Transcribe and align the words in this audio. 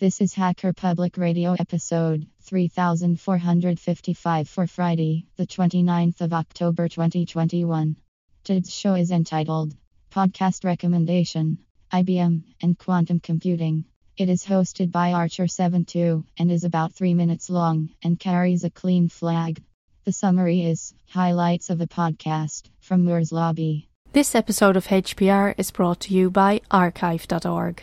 This 0.00 0.22
is 0.22 0.32
Hacker 0.32 0.72
Public 0.72 1.18
Radio 1.18 1.54
episode 1.58 2.26
3455 2.44 4.48
for 4.48 4.66
Friday, 4.66 5.26
the 5.36 5.46
29th 5.46 6.22
of 6.22 6.32
October 6.32 6.88
2021. 6.88 7.96
Today's 8.42 8.72
show 8.72 8.94
is 8.94 9.10
entitled 9.10 9.74
Podcast 10.10 10.64
Recommendation 10.64 11.58
IBM 11.92 12.44
and 12.62 12.78
Quantum 12.78 13.20
Computing. 13.20 13.84
It 14.16 14.30
is 14.30 14.42
hosted 14.42 14.90
by 14.90 15.10
Archer72 15.10 16.24
and 16.38 16.50
is 16.50 16.64
about 16.64 16.94
3 16.94 17.12
minutes 17.12 17.50
long 17.50 17.90
and 18.02 18.18
carries 18.18 18.64
a 18.64 18.70
clean 18.70 19.10
flag. 19.10 19.62
The 20.06 20.12
summary 20.12 20.62
is 20.62 20.94
highlights 21.10 21.68
of 21.68 21.82
a 21.82 21.86
podcast 21.86 22.70
from 22.80 23.04
Moore's 23.04 23.32
Lobby. 23.32 23.90
This 24.14 24.34
episode 24.34 24.78
of 24.78 24.86
HPR 24.86 25.54
is 25.58 25.70
brought 25.70 26.00
to 26.00 26.14
you 26.14 26.30
by 26.30 26.62
archive.org. 26.70 27.82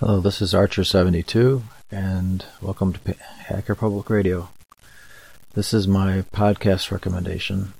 Hello, 0.00 0.20
this 0.20 0.40
is 0.40 0.54
Archer72, 0.54 1.60
and 1.90 2.44
welcome 2.62 2.92
to 2.92 3.14
Hacker 3.16 3.74
Public 3.74 4.08
Radio. 4.08 4.48
This 5.54 5.74
is 5.74 5.88
my 5.88 6.22
podcast 6.32 6.92
recommendation. 6.92 7.72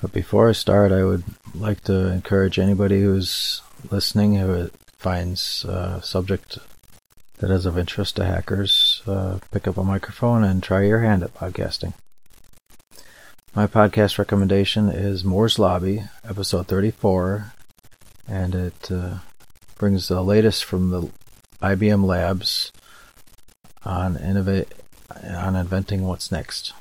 But 0.00 0.14
before 0.14 0.48
I 0.48 0.52
start, 0.52 0.92
I 0.92 1.04
would 1.04 1.24
like 1.54 1.82
to 1.82 2.10
encourage 2.10 2.58
anybody 2.58 3.02
who's 3.02 3.60
listening 3.90 4.36
who 4.36 4.70
finds 4.96 5.66
a 5.66 6.00
subject 6.02 6.56
that 7.36 7.50
is 7.50 7.66
of 7.66 7.76
interest 7.76 8.16
to 8.16 8.24
hackers, 8.24 9.02
uh, 9.06 9.40
pick 9.50 9.68
up 9.68 9.76
a 9.76 9.84
microphone 9.84 10.42
and 10.42 10.62
try 10.62 10.84
your 10.84 11.00
hand 11.00 11.22
at 11.22 11.34
podcasting. 11.34 11.92
My 13.54 13.66
podcast 13.66 14.16
recommendation 14.16 14.88
is 14.88 15.22
Moore's 15.22 15.58
Lobby, 15.58 16.04
episode 16.26 16.66
34, 16.66 17.52
and 18.26 18.54
it 18.54 18.90
uh, 18.90 19.18
brings 19.76 20.08
the 20.08 20.22
latest 20.22 20.64
from 20.64 20.90
the 20.90 21.10
IBM 21.62 22.04
labs 22.04 22.72
on 23.84 24.16
innovate 24.16 24.72
on 25.24 25.54
inventing 25.54 26.02
what's 26.02 26.32
next. 26.32 26.72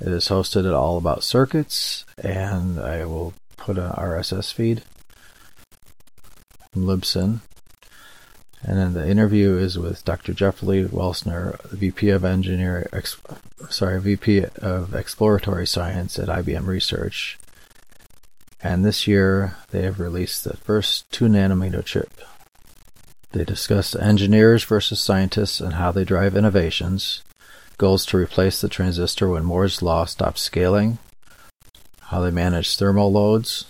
It 0.00 0.08
is 0.08 0.28
hosted 0.28 0.66
at 0.66 0.74
All 0.74 0.96
About 0.96 1.24
Circuits, 1.24 2.04
and 2.16 2.78
I 2.78 3.04
will 3.04 3.34
put 3.56 3.78
an 3.78 3.90
RSS 3.90 4.52
feed 4.52 4.82
from 6.72 6.84
Libsyn. 6.84 7.40
And 8.62 8.76
then 8.78 8.92
the 8.92 9.08
interview 9.08 9.56
is 9.56 9.78
with 9.78 10.04
Dr. 10.04 10.32
Jeffrey 10.32 10.84
Welser, 10.84 11.60
VP 11.70 12.10
of 12.10 12.24
Engineer, 12.24 12.88
sorry, 13.70 14.00
VP 14.00 14.44
of 14.60 14.94
Exploratory 14.94 15.66
Science 15.66 16.18
at 16.18 16.28
IBM 16.28 16.66
Research, 16.66 17.38
and 18.62 18.84
this 18.84 19.06
year 19.06 19.56
they 19.70 19.82
have 19.82 20.00
released 20.00 20.44
the 20.44 20.56
first 20.56 21.10
2 21.12 21.26
nanometer 21.26 21.84
chip. 21.84 22.10
They 23.32 23.44
discuss 23.44 23.94
engineers 23.94 24.64
versus 24.64 25.00
scientists 25.00 25.60
and 25.60 25.74
how 25.74 25.92
they 25.92 26.04
drive 26.04 26.36
innovations, 26.36 27.22
goals 27.76 28.06
to 28.06 28.16
replace 28.16 28.60
the 28.60 28.68
transistor 28.68 29.28
when 29.28 29.44
Moore's 29.44 29.82
law 29.82 30.04
stops 30.06 30.42
scaling, 30.42 30.98
how 32.00 32.20
they 32.20 32.30
manage 32.30 32.76
thermal 32.76 33.12
loads, 33.12 33.66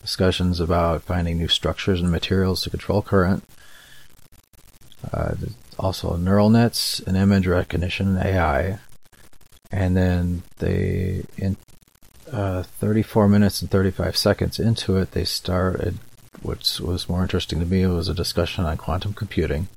discussions 0.00 0.60
about 0.60 1.02
finding 1.02 1.38
new 1.38 1.48
structures 1.48 2.00
and 2.00 2.10
materials 2.10 2.62
to 2.62 2.70
control 2.70 3.02
current, 3.02 3.44
uh, 5.12 5.34
also 5.78 6.16
neural 6.16 6.50
nets 6.50 7.00
and 7.00 7.16
image 7.16 7.46
recognition 7.46 8.16
and 8.16 8.26
AI, 8.26 8.78
and 9.70 9.96
then 9.96 10.42
they 10.58 11.24
in, 11.36 11.56
uh, 12.34 12.62
34 12.64 13.28
minutes 13.28 13.62
and 13.62 13.70
35 13.70 14.16
seconds 14.16 14.58
into 14.58 14.96
it, 14.96 15.12
they 15.12 15.24
started. 15.24 15.98
What 16.42 16.80
was 16.82 17.08
more 17.08 17.22
interesting 17.22 17.60
to 17.60 17.66
me 17.66 17.86
was 17.86 18.08
a 18.08 18.14
discussion 18.14 18.64
on 18.64 18.76
quantum 18.76 19.14
computing 19.14 19.68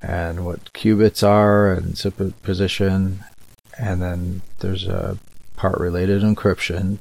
and 0.00 0.44
what 0.44 0.72
qubits 0.72 1.26
are 1.26 1.72
and 1.72 1.98
superposition, 1.98 3.24
and 3.78 4.00
then 4.00 4.42
there's 4.60 4.86
a 4.86 5.18
part 5.56 5.78
related 5.78 6.20
to 6.20 6.26
encryption 6.26 6.98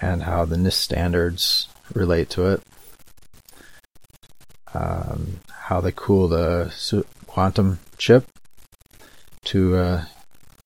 and 0.00 0.22
how 0.22 0.44
the 0.44 0.56
NIST 0.56 0.72
standards 0.72 1.68
relate 1.94 2.30
to 2.30 2.46
it. 2.46 2.62
Um, 4.74 5.40
how 5.50 5.80
they 5.82 5.92
cool 5.94 6.28
the 6.28 6.72
quantum 7.26 7.80
chip 7.98 8.24
to 9.44 9.76
uh, 9.76 10.04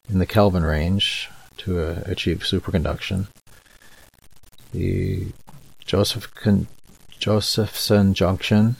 in 0.08 0.20
the 0.20 0.26
Kelvin 0.26 0.62
range, 0.62 1.28
to 1.58 1.80
uh, 1.80 2.02
achieve 2.06 2.38
superconduction. 2.40 3.28
The 4.72 5.28
Joseph 5.84 6.34
Con- 6.34 6.66
Josephson 7.18 8.14
junction 8.14 8.76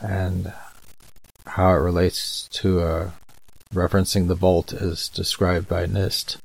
and 0.00 0.52
how 1.46 1.70
it 1.70 1.78
relates 1.78 2.48
to 2.48 2.80
uh, 2.80 3.10
referencing 3.72 4.28
the 4.28 4.34
volt 4.34 4.72
as 4.72 5.08
described 5.08 5.68
by 5.68 5.86
NIST. 5.86 6.38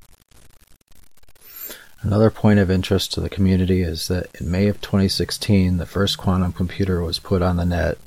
Another 2.01 2.29
point 2.29 2.59
of 2.59 2.69
interest 2.69 3.11
to 3.13 3.21
the 3.21 3.29
community 3.29 3.81
is 3.81 4.07
that 4.07 4.27
in 4.39 4.51
May 4.51 4.67
of 4.67 4.79
2016, 4.81 5.77
the 5.77 5.85
first 5.85 6.17
quantum 6.17 6.53
computer 6.53 7.01
was 7.01 7.19
put 7.19 7.41
on 7.41 7.57
the 7.57 7.65
net, 7.65 7.97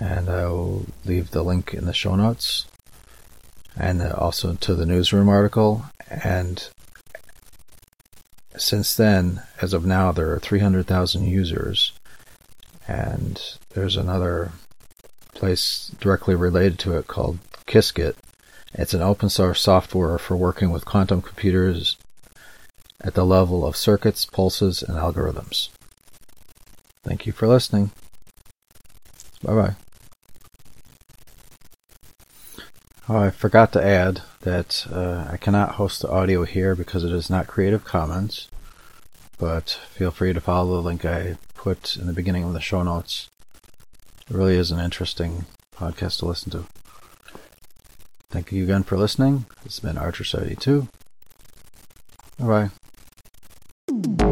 and 0.00 0.28
I'll 0.28 0.86
leave 1.04 1.30
the 1.30 1.44
link 1.44 1.72
in 1.72 1.86
the 1.86 1.94
show 1.94 2.16
notes 2.16 2.66
and 3.76 4.02
also 4.02 4.54
to 4.54 4.74
the 4.74 4.86
newsroom 4.86 5.28
article. 5.28 5.84
And 6.08 6.68
since 8.56 8.94
then, 8.94 9.42
as 9.60 9.72
of 9.72 9.84
now, 9.84 10.12
there 10.12 10.32
are 10.32 10.38
300,000 10.38 11.26
users, 11.26 11.92
and 12.86 13.40
there's 13.70 13.96
another 13.96 14.52
place 15.34 15.90
directly 16.00 16.34
related 16.34 16.78
to 16.80 16.96
it 16.96 17.06
called 17.06 17.38
Qiskit. 17.66 18.14
It's 18.74 18.94
an 18.94 19.02
open 19.02 19.28
source 19.28 19.60
software 19.60 20.18
for 20.18 20.36
working 20.36 20.70
with 20.70 20.84
quantum 20.84 21.22
computers 21.22 21.96
at 23.00 23.14
the 23.14 23.24
level 23.24 23.66
of 23.66 23.76
circuits, 23.76 24.24
pulses, 24.24 24.82
and 24.82 24.96
algorithms. 24.96 25.68
Thank 27.02 27.26
you 27.26 27.32
for 27.32 27.48
listening. 27.48 27.90
Bye 29.42 29.54
bye. 29.54 29.81
Oh, 33.08 33.18
I 33.18 33.30
forgot 33.30 33.72
to 33.72 33.84
add 33.84 34.22
that 34.42 34.86
uh, 34.90 35.26
I 35.30 35.36
cannot 35.36 35.72
host 35.72 36.02
the 36.02 36.10
audio 36.10 36.44
here 36.44 36.76
because 36.76 37.02
it 37.02 37.12
is 37.12 37.28
not 37.28 37.48
Creative 37.48 37.84
Commons, 37.84 38.48
but 39.38 39.70
feel 39.90 40.12
free 40.12 40.32
to 40.32 40.40
follow 40.40 40.76
the 40.76 40.86
link 40.86 41.04
I 41.04 41.36
put 41.54 41.96
in 41.96 42.06
the 42.06 42.12
beginning 42.12 42.44
of 42.44 42.52
the 42.52 42.60
show 42.60 42.82
notes. 42.82 43.28
It 44.30 44.36
really 44.36 44.56
is 44.56 44.70
an 44.70 44.78
interesting 44.78 45.46
podcast 45.76 46.20
to 46.20 46.26
listen 46.26 46.52
to. 46.52 46.64
Thank 48.30 48.52
you 48.52 48.62
again 48.62 48.84
for 48.84 48.96
listening. 48.96 49.46
This 49.64 49.78
has 49.78 49.80
been 49.80 49.96
Archer72. 49.96 50.88
Bye 52.38 52.70
bye. 53.88 54.31